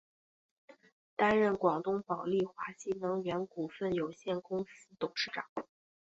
[1.15, 5.45] 担任广东宝丽华新能源股份有限公司董事长。